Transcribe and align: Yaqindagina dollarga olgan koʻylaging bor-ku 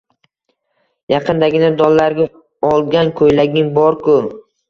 Yaqindagina 1.13 1.69
dollarga 1.83 2.25
olgan 2.71 3.11
koʻylaging 3.21 3.71
bor-ku 3.79 4.19